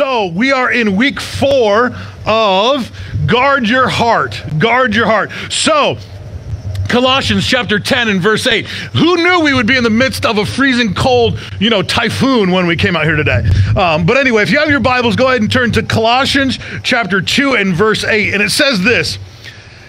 [0.00, 1.94] So we are in week four
[2.24, 2.90] of
[3.26, 4.42] Guard Your Heart.
[4.58, 5.30] Guard Your Heart.
[5.50, 5.98] So,
[6.88, 8.66] Colossians chapter 10 and verse 8.
[8.66, 12.50] Who knew we would be in the midst of a freezing cold, you know, typhoon
[12.50, 13.46] when we came out here today?
[13.76, 17.20] Um, but anyway, if you have your Bibles, go ahead and turn to Colossians chapter
[17.20, 18.32] 2 and verse 8.
[18.32, 19.18] And it says this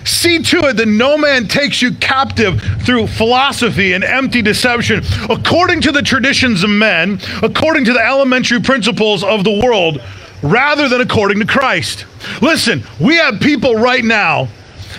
[0.04, 5.81] See to it that no man takes you captive through philosophy and empty deception, according
[5.81, 10.01] to the traditions of men, according to the elementary principles of the world,
[10.41, 12.06] rather than according to Christ.
[12.42, 14.47] Listen, we have people right now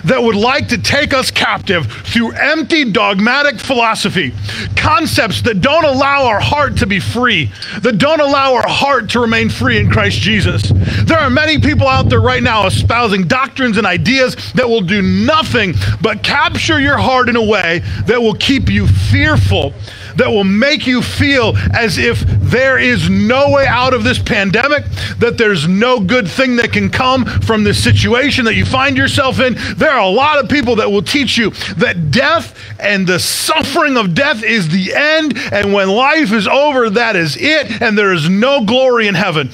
[0.05, 4.33] that would like to take us captive through empty dogmatic philosophy,
[4.77, 9.21] concepts that don't allow our heart to be free, that don't allow our heart to
[9.21, 10.71] remain free in Christ Jesus.
[11.05, 15.03] There are many people out there right now espousing doctrines and ideas that will do
[15.03, 19.73] nothing but capture your heart in a way that will keep you fearful
[20.17, 24.85] that will make you feel as if there is no way out of this pandemic,
[25.19, 29.41] that there's no good thing that can come from this situation that you find yourself
[29.41, 29.57] in.
[29.77, 33.97] There are a lot of people that will teach you that death and the suffering
[33.97, 38.13] of death is the end, and when life is over, that is it, and there
[38.13, 39.51] is no glory in heaven.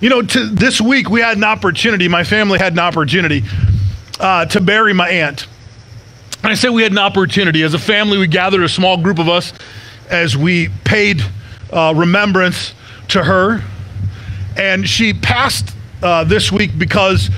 [0.00, 3.42] You know, to, this week we had an opportunity, my family had an opportunity
[4.20, 5.46] uh, to bury my aunt.
[6.42, 7.62] And I say we had an opportunity.
[7.62, 9.52] As a family, we gathered a small group of us
[10.10, 11.22] as we paid
[11.72, 12.74] uh, remembrance
[13.08, 13.62] to her.
[14.56, 17.30] And she passed uh, this week because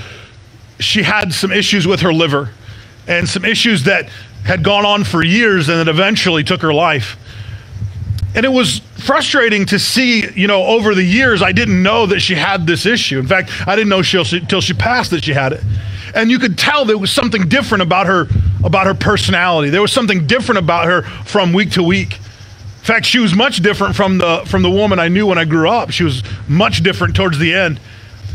[0.79, 2.49] she had some issues with her liver
[3.07, 4.09] and some issues that
[4.43, 7.17] had gone on for years and that eventually took her life.
[8.33, 12.21] And it was frustrating to see, you know, over the years, I didn't know that
[12.21, 13.19] she had this issue.
[13.19, 15.61] In fact, I didn't know she until she passed that she had it.
[16.15, 18.27] And you could tell there was something different about her,
[18.63, 19.69] about her personality.
[19.69, 22.19] There was something different about her from week to week.
[22.81, 25.45] In fact, she was much different from the from the woman I knew when I
[25.45, 25.91] grew up.
[25.91, 27.79] She was much different towards the end.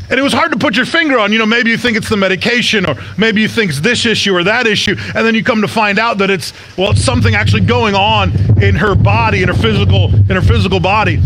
[0.08, 1.32] And it was hard to put your finger on.
[1.32, 4.36] You know, maybe you think it's the medication, or maybe you think it's this issue
[4.36, 7.34] or that issue, and then you come to find out that it's well, it's something
[7.34, 8.30] actually going on
[8.62, 11.16] in her body, in her physical, in her physical body.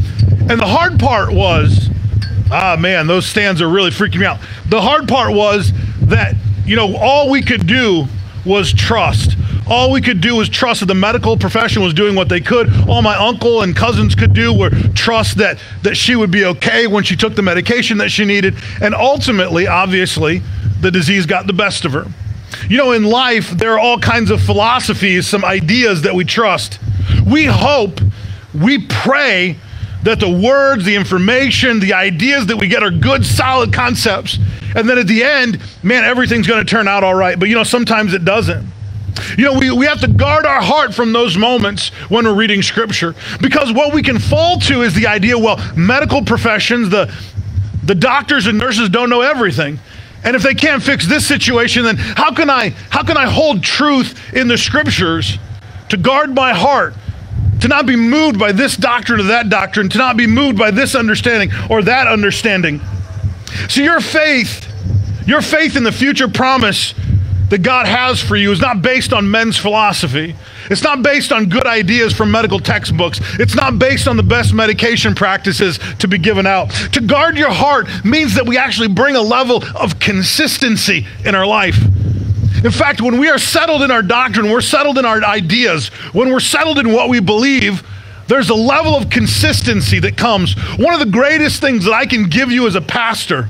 [0.49, 1.91] And the hard part was,
[2.51, 4.41] ah man, those stands are really freaking me out.
[4.71, 5.73] The hard part was
[6.07, 8.07] that you know all we could do
[8.47, 9.37] was trust.
[9.71, 12.69] All we could do was trust that the medical profession was doing what they could.
[12.89, 16.89] All my uncle and cousins could do were trust that, that she would be okay
[16.89, 18.57] when she took the medication that she needed.
[18.83, 20.43] And ultimately, obviously,
[20.81, 22.07] the disease got the best of her.
[22.69, 26.81] You know, in life, there are all kinds of philosophies, some ideas that we trust.
[27.25, 28.01] We hope,
[28.53, 29.57] we pray
[30.03, 34.37] that the words, the information, the ideas that we get are good, solid concepts.
[34.75, 37.39] And then at the end, man, everything's going to turn out all right.
[37.39, 38.67] But you know, sometimes it doesn't.
[39.37, 42.63] You know, we, we have to guard our heart from those moments when we're reading
[42.63, 47.13] scripture because what we can fall to is the idea well, medical professions, the,
[47.85, 49.79] the doctors and nurses don't know everything.
[50.23, 53.63] And if they can't fix this situation, then how can I how can I hold
[53.63, 55.39] truth in the scriptures
[55.89, 56.95] to guard my heart,
[57.63, 60.71] to not be moved by this doctrine or that doctrine, to not be moved by
[60.71, 62.81] this understanding or that understanding?
[63.69, 64.69] So your faith,
[65.27, 66.95] your faith in the future promise
[67.51, 70.35] that God has for you is not based on men's philosophy.
[70.71, 73.21] It's not based on good ideas from medical textbooks.
[73.39, 76.71] It's not based on the best medication practices to be given out.
[76.93, 81.47] To guard your heart means that we actually bring a level of consistency in our
[81.47, 81.77] life.
[82.65, 86.31] In fact, when we are settled in our doctrine, we're settled in our ideas, when
[86.31, 87.83] we're settled in what we believe,
[88.29, 90.55] there's a level of consistency that comes.
[90.79, 93.49] One of the greatest things that I can give you as a pastor,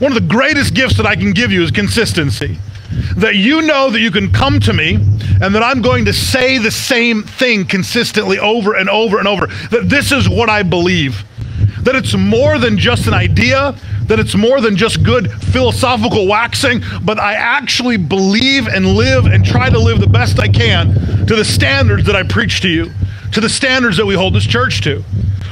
[0.00, 2.58] one of the greatest gifts that I can give you is consistency
[3.16, 6.58] that you know that you can come to me and that I'm going to say
[6.58, 9.46] the same thing consistently over and over and over.
[9.70, 11.24] That this is what I believe.
[11.82, 13.74] That it's more than just an idea,
[14.04, 19.44] that it's more than just good philosophical waxing, but I actually believe and live and
[19.44, 20.92] try to live the best I can
[21.26, 22.90] to the standards that I preach to you,
[23.32, 25.04] to the standards that we hold this church to.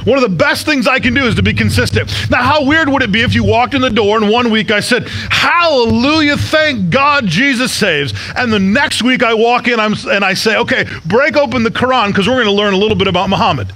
[0.09, 2.11] One of the best things I can do is to be consistent.
[2.31, 4.71] Now, how weird would it be if you walked in the door and one week
[4.71, 8.11] I said, Hallelujah, thank God Jesus saves.
[8.35, 12.07] And the next week I walk in and I say, Okay, break open the Quran
[12.07, 13.71] because we're going to learn a little bit about Muhammad.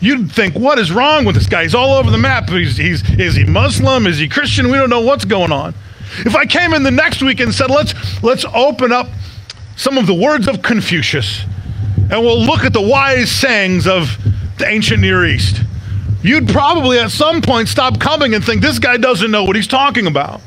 [0.00, 1.64] You'd think, what is wrong with this guy?
[1.64, 2.48] He's all over the map.
[2.48, 4.06] He's, he's, is he Muslim?
[4.06, 4.70] Is he Christian?
[4.70, 5.74] We don't know what's going on.
[6.18, 9.08] If I came in the next week and said, let's, let's open up
[9.74, 11.42] some of the words of Confucius
[12.08, 14.16] and we'll look at the wise sayings of
[14.58, 15.62] the ancient Near East,
[16.22, 19.68] you'd probably at some point stop coming and think this guy doesn't know what he's
[19.68, 20.40] talking about.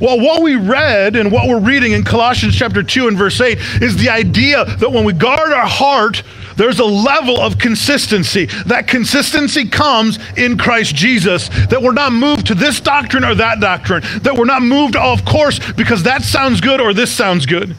[0.00, 3.58] Well, what we read and what we're reading in Colossians chapter 2 and verse 8
[3.80, 6.22] is the idea that when we guard our heart,
[6.56, 8.46] There's a level of consistency.
[8.66, 13.60] That consistency comes in Christ Jesus, that we're not moved to this doctrine or that
[13.60, 17.46] doctrine, that we're not moved oh, off course because that sounds good or this sounds
[17.46, 17.76] good.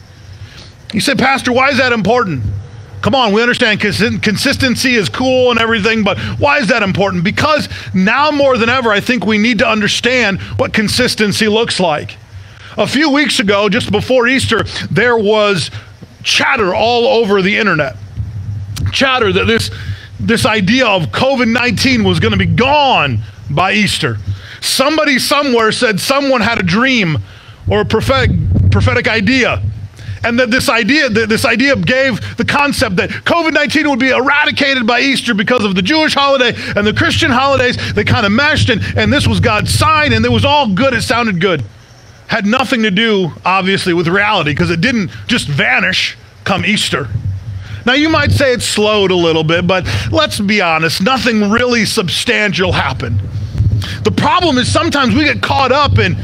[0.92, 2.42] You say, Pastor, why is that important?
[3.02, 7.22] Come on, we understand consistency is cool and everything, but why is that important?
[7.22, 12.16] Because now more than ever, I think we need to understand what consistency looks like.
[12.76, 15.70] A few weeks ago, just before Easter, there was
[16.22, 17.96] chatter all over the internet.
[18.92, 19.70] Chatter that this,
[20.18, 24.18] this idea of COVID 19 was going to be gone by Easter.
[24.60, 27.18] Somebody somewhere said someone had a dream
[27.70, 28.30] or a prophetic,
[28.70, 29.62] prophetic idea
[30.24, 35.00] and that this idea this idea gave the concept that covid-19 would be eradicated by
[35.00, 37.76] easter because of the jewish holiday and the christian holidays.
[37.94, 40.94] They kind of meshed and, and this was god's sign and it was all good.
[40.94, 41.64] It sounded good.
[42.26, 47.08] Had nothing to do obviously with reality because it didn't just vanish come easter.
[47.86, 51.84] Now you might say it slowed a little bit but let's be honest nothing really
[51.84, 53.20] substantial happened.
[54.04, 56.16] The problem is sometimes we get caught up in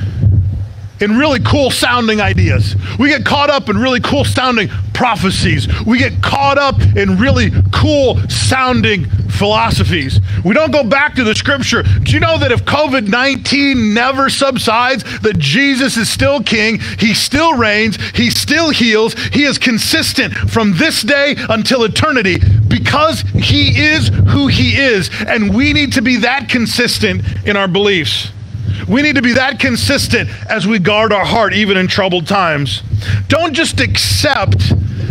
[1.05, 2.75] in really cool sounding ideas.
[2.99, 5.69] We get caught up in really cool sounding prophecies.
[5.85, 10.21] We get caught up in really cool sounding philosophies.
[10.45, 11.83] We don't go back to the scripture.
[11.83, 17.13] Do you know that if COVID 19 never subsides, that Jesus is still king, he
[17.13, 23.79] still reigns, he still heals, he is consistent from this day until eternity because he
[23.79, 28.31] is who he is, and we need to be that consistent in our beliefs.
[28.89, 32.83] We need to be that consistent as we guard our heart, even in troubled times.
[33.29, 34.59] Don't just accept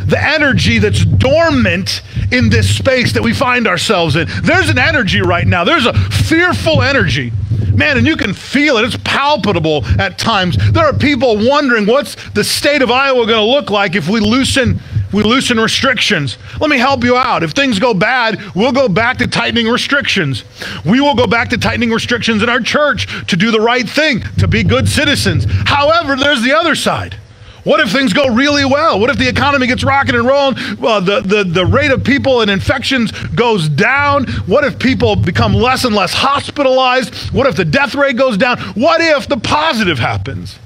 [0.07, 4.27] the energy that's dormant in this space that we find ourselves in.
[4.43, 7.31] There's an energy right now, there's a fearful energy.
[7.73, 8.85] Man, and you can feel it.
[8.85, 10.57] It's palpable at times.
[10.73, 14.19] There are people wondering what's the state of Iowa going to look like if we
[14.19, 14.79] loosen
[15.13, 16.37] we loosen restrictions.
[16.59, 17.43] Let me help you out.
[17.43, 20.43] If things go bad, we'll go back to tightening restrictions.
[20.85, 24.21] We will go back to tightening restrictions in our church to do the right thing,
[24.39, 25.45] to be good citizens.
[25.65, 27.17] However, there's the other side.
[27.63, 28.99] What if things go really well?
[28.99, 30.57] What if the economy gets rocking and rolling?
[30.79, 34.25] Well, the, the, the rate of people and infections goes down?
[34.47, 37.31] What if people become less and less hospitalized?
[37.31, 38.59] What if the death rate goes down?
[38.73, 40.59] What if the positive happens?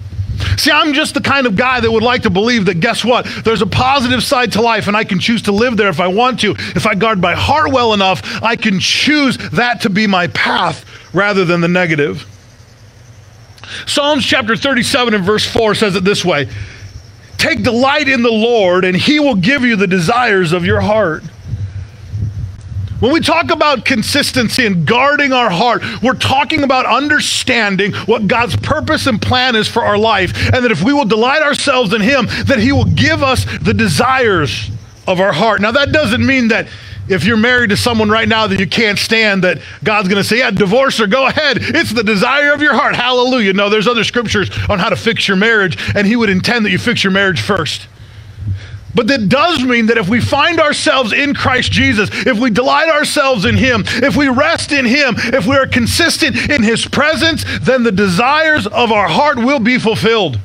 [0.57, 3.27] See, I'm just the kind of guy that would like to believe that guess what?
[3.43, 6.07] There's a positive side to life, and I can choose to live there if I
[6.07, 6.51] want to.
[6.51, 10.85] If I guard my heart well enough, I can choose that to be my path
[11.13, 12.25] rather than the negative.
[13.85, 16.49] Psalms chapter 37 and verse 4 says it this way
[17.37, 21.23] Take delight in the Lord, and he will give you the desires of your heart.
[22.99, 28.55] When we talk about consistency and guarding our heart, we're talking about understanding what God's
[28.55, 30.51] purpose and plan is for our life.
[30.51, 33.73] And that if we will delight ourselves in Him, that He will give us the
[33.73, 34.71] desires
[35.05, 35.61] of our heart.
[35.61, 36.67] Now, that doesn't mean that
[37.07, 40.27] if you're married to someone right now that you can't stand, that God's going to
[40.27, 41.59] say, Yeah, divorce her, go ahead.
[41.61, 42.95] It's the desire of your heart.
[42.95, 43.53] Hallelujah.
[43.53, 46.71] No, there's other scriptures on how to fix your marriage, and He would intend that
[46.71, 47.87] you fix your marriage first.
[48.97, 52.89] But that does mean that if we find ourselves in Christ Jesus, if we delight
[52.89, 57.45] ourselves in Him, if we rest in Him, if we are consistent in His presence,
[57.59, 60.39] then the desires of our heart will be fulfilled.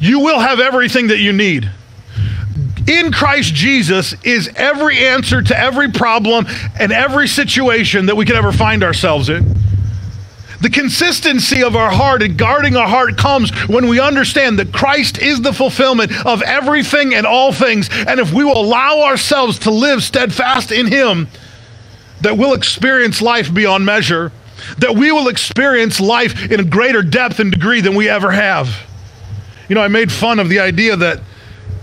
[0.00, 1.70] You will have everything that you need.
[2.88, 6.46] In Christ Jesus is every answer to every problem
[6.76, 9.54] and every situation that we could ever find ourselves in.
[10.64, 15.18] The consistency of our heart and guarding our heart comes when we understand that Christ
[15.18, 17.90] is the fulfillment of everything and all things.
[17.92, 21.28] And if we will allow ourselves to live steadfast in Him,
[22.22, 24.32] that we'll experience life beyond measure,
[24.78, 28.74] that we will experience life in a greater depth and degree than we ever have.
[29.68, 31.20] You know, I made fun of the idea that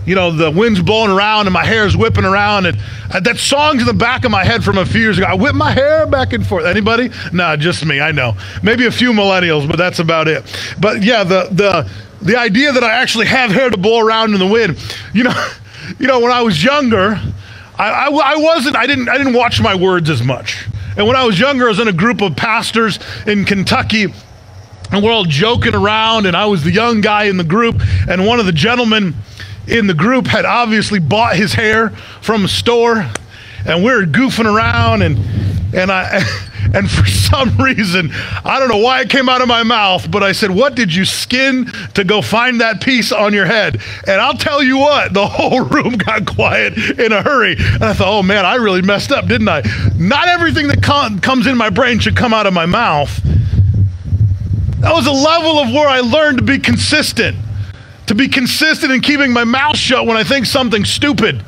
[0.06, 2.66] you know, the wind's blowing around and my hair's whipping around.
[2.66, 2.78] And
[3.12, 5.26] uh, that song's in the back of my head from a few years ago.
[5.26, 6.64] I whip my hair back and forth.
[6.64, 7.10] Anybody?
[7.32, 8.00] Nah, just me.
[8.00, 8.36] I know.
[8.62, 10.44] Maybe a few millennials, but that's about it.
[10.80, 11.90] But yeah, the the
[12.20, 14.78] the idea that I actually have hair to blow around in the wind.
[15.12, 15.48] You know,
[15.98, 17.20] you know, when I was younger,
[17.78, 18.76] I, I, I wasn't.
[18.76, 19.08] I didn't.
[19.08, 20.66] I didn't watch my words as much.
[20.96, 24.12] And when I was younger, I was in a group of pastors in Kentucky
[24.90, 27.76] and we're all joking around and i was the young guy in the group
[28.08, 29.14] and one of the gentlemen
[29.66, 31.90] in the group had obviously bought his hair
[32.20, 33.10] from a store
[33.64, 35.18] and we were goofing around and
[35.74, 36.22] and I
[36.74, 38.10] and for some reason
[38.44, 40.92] I don't know why it came out of my mouth but I said what did
[40.92, 43.80] you skin to go find that piece on your head?
[44.06, 47.92] And I'll tell you what the whole room got quiet in a hurry and I
[47.94, 49.62] thought oh man I really messed up didn't I?
[49.96, 53.20] Not everything that com- comes in my brain should come out of my mouth.
[54.80, 57.36] That was a level of where I learned to be consistent
[58.12, 61.42] to be consistent in keeping my mouth shut when I think something stupid.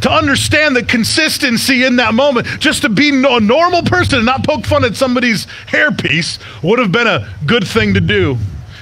[0.00, 4.44] to understand the consistency in that moment, just to be a normal person and not
[4.44, 8.38] poke fun at somebody's hairpiece would have been a good thing to do.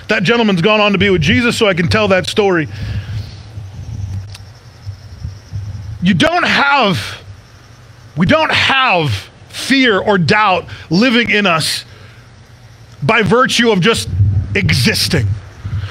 [0.08, 2.68] That gentleman's gone on to be with Jesus, so I can tell that story.
[6.02, 7.22] You don't have,
[8.16, 9.10] we don't have
[9.48, 11.84] fear or doubt living in us
[13.02, 14.08] by virtue of just
[14.54, 15.26] existing.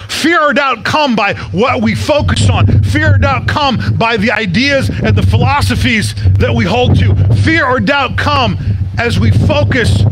[0.10, 2.84] Fear or doubt come by what we focus on.
[2.84, 7.16] Fear or doubt come by the ideas and the philosophies that we hold to.
[7.44, 8.58] Fear or doubt come
[8.98, 10.04] as we focus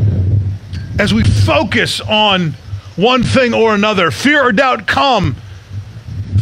[1.00, 2.54] as we focus on
[2.96, 4.12] one thing or another.
[4.12, 5.36] Fear or doubt come.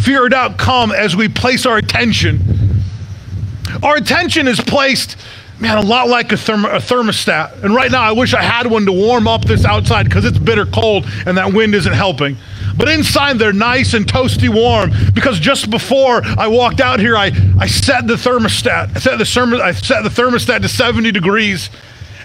[0.02, 2.40] Fear or doubt come as we place our attention.
[3.82, 5.16] Our attention is placed
[5.62, 7.64] man, a lot like a, therm- a, thermostat.
[7.64, 10.40] And right now, I wish I had one to warm up this outside because it's
[10.40, 12.36] bitter cold and that wind isn't helping.
[12.78, 17.32] But inside, they're nice and toasty warm because just before I walked out here, I,
[17.60, 18.96] I set the thermostat.
[18.96, 21.70] I set the, therm- I set the thermostat to 70 degrees.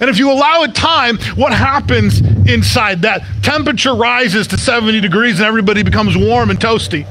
[0.00, 3.22] And if you allow it time, what happens inside that?
[3.42, 7.06] Temperature rises to 70 degrees and everybody becomes warm and toasty.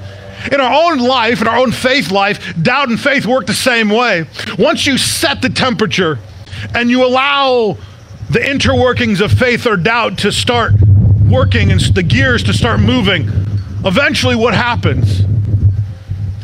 [0.51, 3.89] In our own life, in our own faith life, doubt and faith work the same
[3.89, 4.25] way.
[4.59, 6.19] Once you set the temperature
[6.75, 7.77] and you allow
[8.29, 10.73] the interworkings of faith or doubt to start
[11.35, 13.27] working and the gears to start moving,
[13.83, 15.21] eventually what happens?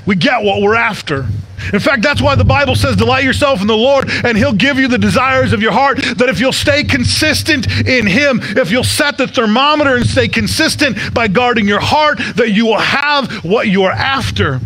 [0.05, 1.25] We get what we're after.
[1.71, 4.77] In fact, that's why the Bible says, Delight yourself in the Lord, and He'll give
[4.77, 5.97] you the desires of your heart.
[6.17, 11.13] That if you'll stay consistent in Him, if you'll set the thermometer and stay consistent
[11.13, 14.59] by guarding your heart, that you will have what you are after.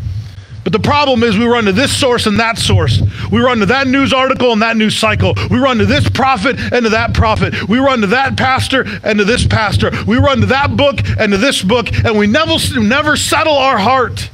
[0.65, 2.99] But the problem is, we run to this source and that source.
[3.31, 5.35] We run to that news article and that news cycle.
[5.51, 7.69] We run to this prophet and to that prophet.
[7.69, 9.91] We run to that pastor and to this pastor.
[10.07, 13.77] We run to that book and to this book, and we never, never settle our
[13.77, 14.31] heart.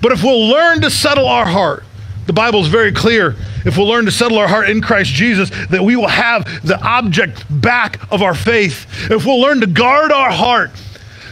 [0.00, 1.82] But if we'll learn to settle our heart,
[2.26, 3.34] the Bible is very clear.
[3.66, 6.80] If we'll learn to settle our heart in Christ Jesus, that we will have the
[6.86, 8.86] object back of our faith.
[9.10, 10.70] If we'll learn to guard our heart,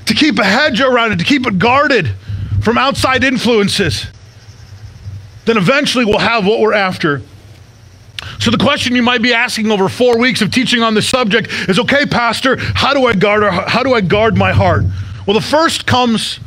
[0.06, 2.10] to keep a hedge around it, to keep it guarded
[2.60, 4.08] from outside influences,
[5.44, 7.22] then eventually we'll have what we're after.
[8.38, 11.48] So the question you might be asking over four weeks of teaching on this subject
[11.68, 13.42] is, okay, Pastor, how do I guard?
[13.52, 14.84] How do I guard my heart?
[15.26, 16.38] Well, the first comes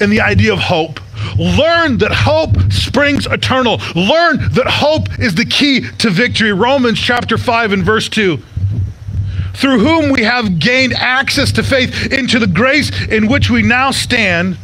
[0.00, 1.00] in the idea of hope.
[1.36, 3.80] Learn that hope springs eternal.
[3.94, 6.52] Learn that hope is the key to victory.
[6.52, 8.42] Romans chapter 5 and verse 2
[9.54, 13.90] through whom we have gained access to faith into the grace in which we now
[13.90, 14.58] stand,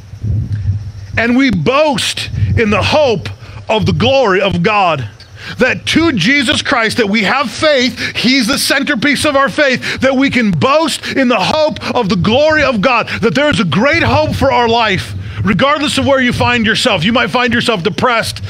[1.16, 3.28] and we boast in the hope
[3.72, 5.08] of the glory of God.
[5.58, 10.14] That to Jesus Christ, that we have faith, He's the centerpiece of our faith, that
[10.14, 13.64] we can boast in the hope of the glory of God, that there is a
[13.64, 15.14] great hope for our life
[15.44, 17.04] regardless of where you find yourself.
[17.04, 18.42] You might find yourself depressed,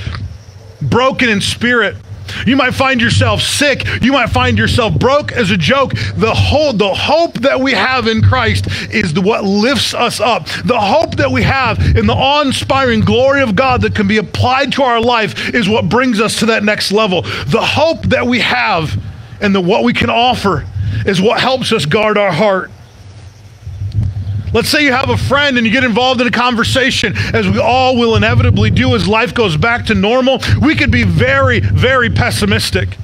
[0.81, 1.97] broken in spirit.
[2.47, 3.87] You might find yourself sick.
[4.03, 5.95] You might find yourself broke as a joke.
[6.17, 10.47] The whole the hope that we have in Christ is what lifts us up.
[10.65, 14.73] The hope that we have in the awe-inspiring glory of God that can be applied
[14.73, 17.23] to our life is what brings us to that next level.
[17.23, 18.99] The hope that we have
[19.41, 20.65] and the what we can offer
[21.07, 22.71] is what helps us guard our heart.
[24.53, 27.59] Let's say you have a friend and you get involved in a conversation, as we
[27.59, 30.41] all will inevitably do as life goes back to normal.
[30.61, 32.97] We could be very, very pessimistic.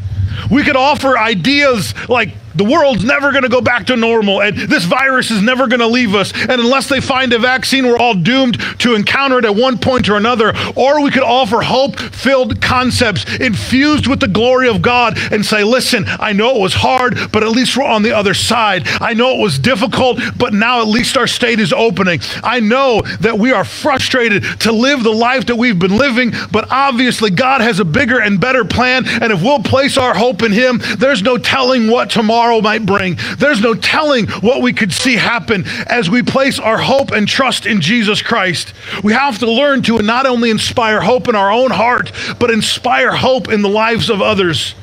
[0.50, 4.57] We could offer ideas like, the world's never going to go back to normal, and
[4.57, 6.33] this virus is never going to leave us.
[6.33, 10.09] And unless they find a vaccine, we're all doomed to encounter it at one point
[10.09, 10.53] or another.
[10.75, 15.62] Or we could offer hope filled concepts infused with the glory of God and say,
[15.62, 18.88] listen, I know it was hard, but at least we're on the other side.
[19.00, 22.21] I know it was difficult, but now at least our state is opening.
[22.43, 26.67] I know that we are frustrated to live the life that we've been living, but
[26.71, 29.07] obviously God has a bigger and better plan.
[29.07, 32.87] And if we'll place our hope in Him, there's no telling what tomorrow tomorrow might
[32.87, 33.19] bring.
[33.38, 37.67] There's no telling what we could see happen as we place our hope and trust
[37.67, 38.73] in Jesus Christ.
[39.02, 43.14] We have to learn to not only inspire hope in our own heart, but inspire
[43.14, 44.75] hope in the lives of others.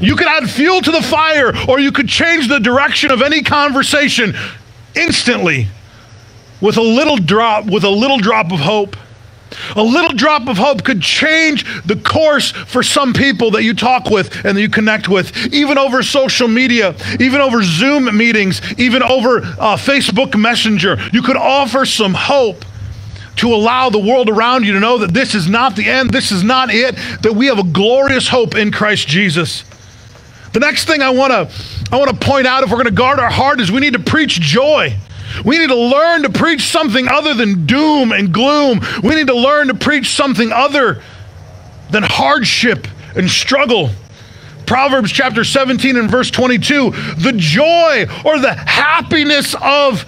[0.00, 3.42] You could add fuel to the fire, or you could change the direction of any
[3.42, 4.34] conversation
[4.94, 5.68] instantly
[6.60, 8.96] with a little drop, with a little drop of hope.
[9.76, 14.10] A little drop of hope could change the course for some people that you talk
[14.10, 19.02] with and that you connect with, even over social media, even over Zoom meetings, even
[19.02, 20.98] over uh, Facebook Messenger.
[21.12, 22.64] You could offer some hope
[23.36, 26.32] to allow the world around you to know that this is not the end, this
[26.32, 29.64] is not it, that we have a glorious hope in Christ Jesus.
[30.52, 31.48] The next thing I want to
[31.92, 33.92] I want to point out if we're going to guard our heart is we need
[33.92, 34.96] to preach joy.
[35.44, 38.80] We need to learn to preach something other than doom and gloom.
[39.02, 41.02] We need to learn to preach something other
[41.90, 43.90] than hardship and struggle.
[44.66, 50.04] Proverbs chapter 17 and verse 22 the joy or the happiness of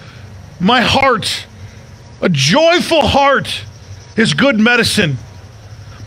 [0.59, 1.47] my heart.
[2.21, 3.65] A joyful heart
[4.15, 5.17] is good medicine,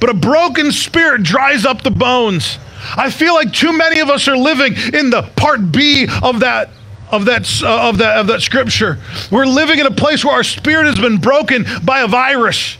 [0.01, 2.59] but a broken spirit dries up the bones.
[2.97, 6.71] I feel like too many of us are living in the part B of that
[7.15, 8.99] of that, uh, of that of that scripture.
[9.31, 12.77] We're living in a place where our spirit has been broken by a virus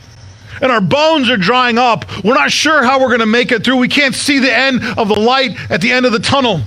[0.61, 2.05] and our bones are drying up.
[2.23, 3.77] We're not sure how we're going to make it through.
[3.77, 6.61] We can't see the end of the light at the end of the tunnel.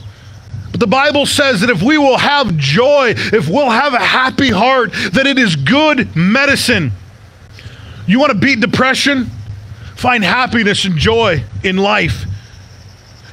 [0.71, 4.51] But the Bible says that if we will have joy, if we'll have a happy
[4.51, 6.93] heart, that it is good medicine.
[8.07, 9.31] You want to beat depression?
[9.97, 12.25] Find happiness and joy in life.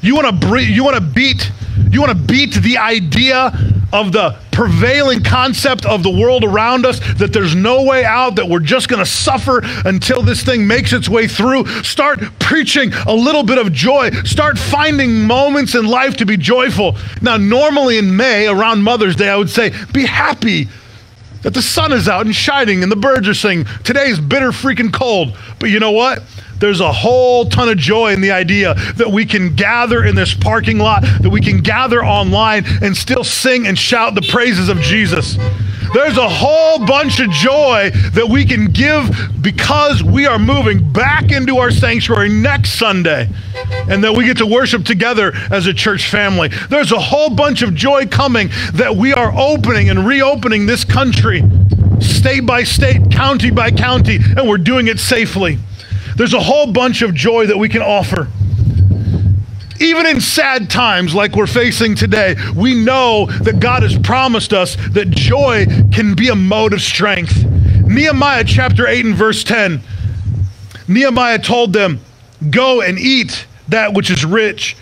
[0.02, 1.52] You want to you want to beat
[1.92, 3.52] you want to beat the idea
[3.96, 8.48] of the prevailing concept of the world around us that there's no way out, that
[8.48, 11.66] we're just going to suffer until this thing makes its way through.
[11.82, 14.12] Start preaching a little bit of joy.
[14.24, 16.98] Start finding moments in life to be joyful.
[17.22, 20.68] Now, normally in May, around Mother's Day, I would say, be happy
[21.44, 23.66] that the sun is out and shining and the birds are singing.
[23.86, 25.38] Today is bitter freaking cold.
[25.58, 26.22] But you know what?
[26.60, 30.34] There's a whole ton of joy in the idea that we can gather in this
[30.34, 34.80] parking lot, that we can gather online and still sing and shout the praises of
[34.80, 35.38] Jesus.
[35.94, 39.10] There's a whole bunch of joy that we can give
[39.42, 43.30] because we are moving back into our sanctuary next Sunday
[43.88, 46.50] and that we get to worship together as a church family.
[46.70, 51.44] There's a whole bunch of joy coming that we are opening and reopening this country
[52.02, 55.58] state by state, county by county, and we're doing it safely.
[56.16, 58.30] There's a whole bunch of joy that we can offer.
[59.80, 64.78] Even in sad times like we're facing today, we know that God has promised us
[64.92, 67.46] that joy can be a mode of strength.
[67.86, 69.82] Nehemiah chapter 8 and verse 10.
[70.88, 72.00] Nehemiah told them,
[72.50, 74.78] Go and eat that which is rich,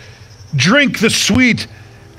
[0.54, 1.66] drink the sweet,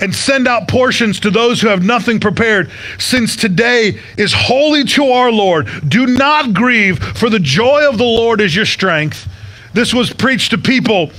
[0.00, 5.06] and send out portions to those who have nothing prepared, since today is holy to
[5.06, 5.68] our Lord.
[5.88, 9.28] Do not grieve, for the joy of the Lord is your strength.
[9.72, 11.10] This was preached to people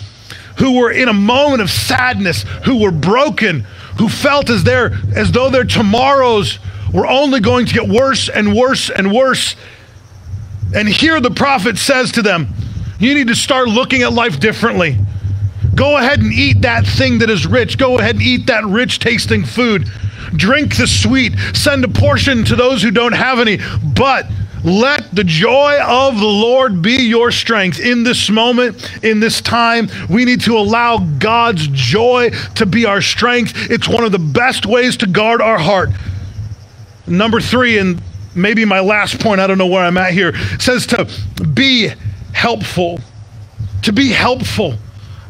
[0.57, 3.61] who were in a moment of sadness, who were broken,
[3.99, 6.59] who felt as, their, as though their tomorrows
[6.93, 9.55] were only going to get worse and worse and worse.
[10.73, 12.47] And here the prophet says to them,
[12.99, 14.97] You need to start looking at life differently.
[15.77, 17.77] Go ahead and eat that thing that is rich.
[17.77, 19.87] Go ahead and eat that rich tasting food.
[20.35, 21.37] Drink the sweet.
[21.53, 23.59] Send a portion to those who don't have any.
[23.95, 24.25] But
[24.63, 29.87] let the joy of the Lord be your strength in this moment, in this time.
[30.09, 33.69] We need to allow God's joy to be our strength.
[33.69, 35.89] It's one of the best ways to guard our heart.
[37.05, 38.01] Number three, and
[38.33, 41.05] maybe my last point, I don't know where I'm at here, says to
[41.53, 41.91] be
[42.33, 42.99] helpful.
[43.83, 44.73] To be helpful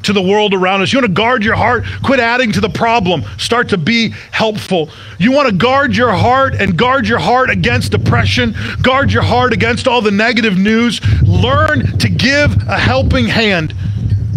[0.08, 0.92] to the world around us.
[0.92, 1.84] You want to guard your heart?
[2.04, 3.24] Quit adding to the problem.
[3.38, 4.90] Start to be helpful.
[5.20, 9.54] You want to guard your heart and guard your heart against depression, guard your heart
[9.54, 11.02] against all the negative news.
[11.24, 13.74] Learn to give a helping hand.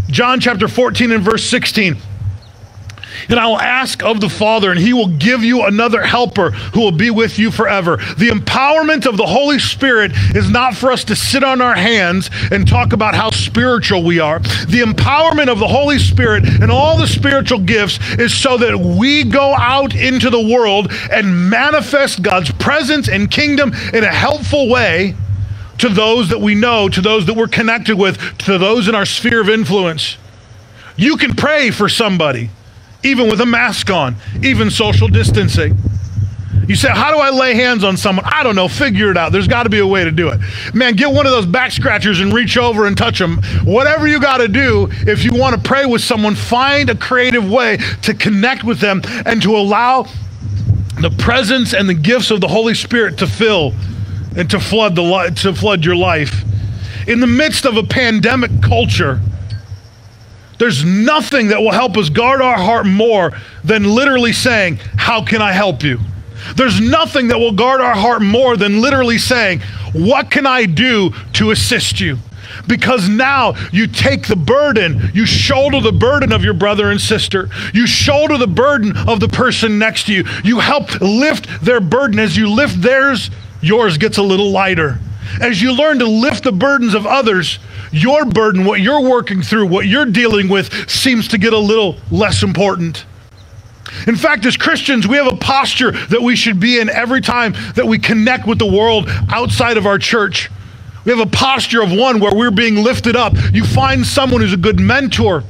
[0.09, 1.97] John chapter 14 and verse 16.
[3.31, 6.81] And I will ask of the Father, and he will give you another helper who
[6.81, 7.97] will be with you forever.
[7.97, 12.29] The empowerment of the Holy Spirit is not for us to sit on our hands
[12.51, 14.41] and talk about how spiritual we are.
[14.41, 19.23] The empowerment of the Holy Spirit and all the spiritual gifts is so that we
[19.23, 25.15] go out into the world and manifest God's presence and kingdom in a helpful way
[25.79, 29.07] to those that we know, to those that we're connected with, to those in our
[29.07, 30.17] sphere of influence.
[30.97, 32.51] You can pray for somebody
[33.03, 35.77] even with a mask on, even social distancing.
[36.71, 38.25] You say, How do I lay hands on someone?
[38.29, 38.69] I don't know.
[38.69, 39.33] Figure it out.
[39.33, 40.41] There's got to be a way to do it.
[40.73, 43.43] Man, get one of those back scratchers and reach over and touch them.
[43.65, 47.51] Whatever you got to do, if you want to pray with someone, find a creative
[47.51, 50.07] way to connect with them and to allow
[51.01, 53.75] the presence and the gifts of the Holy Spirit to fill
[54.37, 56.45] and to flood, the, to flood your life.
[57.09, 59.21] In the midst of a pandemic culture,
[60.61, 63.33] there's nothing that will help us guard our heart more
[63.65, 65.99] than literally saying, How can I help you?
[66.55, 69.61] There's nothing that will guard our heart more than literally saying,
[69.95, 72.19] What can I do to assist you?
[72.67, 77.49] Because now you take the burden, you shoulder the burden of your brother and sister.
[77.73, 80.25] You shoulder the burden of the person next to you.
[80.45, 82.19] You help lift their burden.
[82.19, 83.31] As you lift theirs,
[83.63, 84.99] yours gets a little lighter.
[85.41, 87.59] As you learn to lift the burdens of others,
[87.93, 91.97] your burden, what you're working through, what you're dealing with, seems to get a little
[92.11, 93.05] less important.
[94.07, 97.55] In fact, as Christians, we have a posture that we should be in every time
[97.75, 100.51] that we connect with the world outside of our church.
[101.05, 103.35] We have a posture of one where we're being lifted up.
[103.53, 105.43] You find someone who's a good mentor.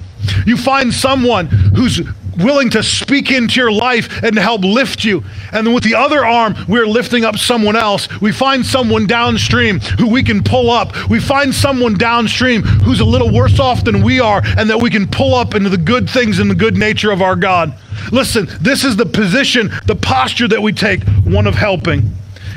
[0.46, 2.00] You find someone who's
[2.42, 5.22] willing to speak into your life and help lift you.
[5.52, 8.08] And then with the other arm, we're lifting up someone else.
[8.20, 11.08] We find someone downstream who we can pull up.
[11.08, 14.90] We find someone downstream who's a little worse off than we are and that we
[14.90, 17.74] can pull up into the good things and the good nature of our God.
[18.12, 22.12] Listen, this is the position, the posture that we take, one of helping.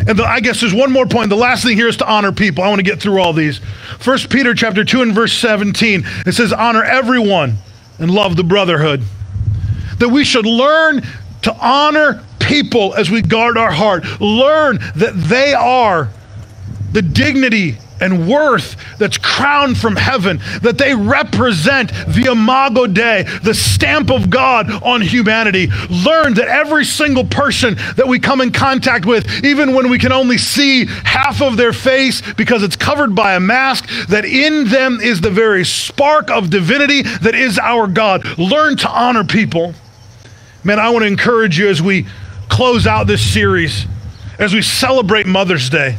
[0.07, 1.29] And the, I guess there's one more point.
[1.29, 2.63] The last thing here is to honor people.
[2.63, 3.59] I want to get through all these.
[3.99, 6.03] First Peter chapter 2 and verse 17.
[6.25, 7.57] It says, honor everyone
[7.99, 9.03] and love the brotherhood.
[9.99, 11.01] That we should learn
[11.43, 14.03] to honor people as we guard our heart.
[14.19, 16.09] Learn that they are
[16.91, 23.53] the dignity and worth that's crowned from heaven, that they represent the Imago Dei, the
[23.53, 25.67] stamp of God on humanity.
[25.89, 30.11] Learn that every single person that we come in contact with, even when we can
[30.11, 34.99] only see half of their face because it's covered by a mask, that in them
[35.01, 38.37] is the very spark of divinity that is our God.
[38.37, 39.73] Learn to honor people.
[40.65, 42.07] Man, I want to encourage you as we
[42.47, 43.85] close out this series,
[44.39, 45.97] as we celebrate Mother's Day.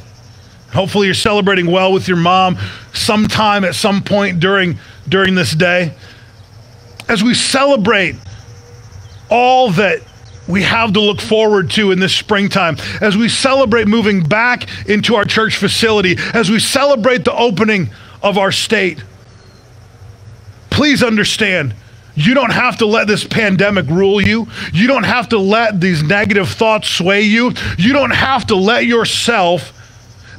[0.72, 2.57] Hopefully, you're celebrating well with your mom
[2.94, 5.92] sometime at some point during, during this day.
[7.11, 8.16] As we celebrate
[9.29, 10.00] all that
[10.48, 15.14] we have to look forward to in this springtime, as we celebrate moving back into
[15.14, 17.90] our church facility, as we celebrate the opening
[18.22, 19.05] of our state,
[20.70, 21.74] please understand
[22.16, 24.46] you don't have to let this pandemic rule you.
[24.72, 27.53] You don't have to let these negative thoughts sway you.
[27.77, 29.72] You don't have to let yourself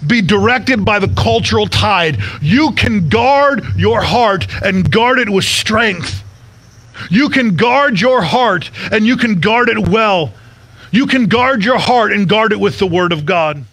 [0.07, 2.17] be directed by the cultural tide.
[2.41, 6.23] You can guard your heart and guard it with strength.
[7.09, 10.33] You can guard your heart and you can guard it well.
[10.91, 13.65] You can guard your heart and guard it with the Word of God.